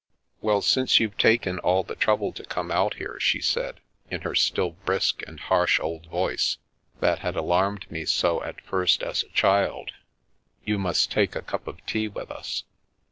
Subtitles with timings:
[0.41, 4.33] "Well, since you've taken all the trouble to come out here," she said, in her
[4.33, 6.57] still brisk and harsh old voice,
[7.01, 9.91] that had alarmed me so, at first, as a child,"
[10.65, 12.63] you must take a it wc «The Milky Way cup of tea with us.